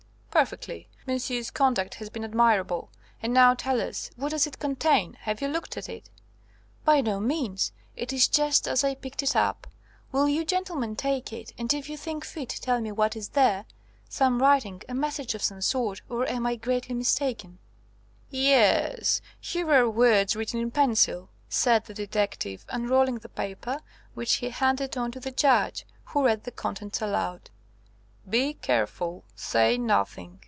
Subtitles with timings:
[0.31, 0.87] "Perfectly.
[1.05, 2.89] Monsieur's conduct has been admirable.
[3.21, 5.15] And now tell us what does it contain?
[5.23, 6.09] Have you looked at it?"
[6.85, 7.73] "By no means.
[7.97, 9.67] It is just as I picked it up.
[10.13, 13.65] Will you gentlemen take it, and if you think fit, tell me what is there?
[14.07, 17.59] Some writing a message of some sort, or I am greatly mistaken."
[18.29, 23.81] "Yes, here are words written in pencil," said the detective, unrolling the paper,
[24.13, 27.49] which he handed on to the Judge, who read the contents aloud
[28.29, 29.23] "Be careful.
[29.35, 30.39] Say nothing.